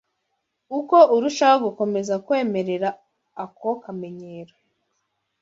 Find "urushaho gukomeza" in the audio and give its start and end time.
1.15-2.13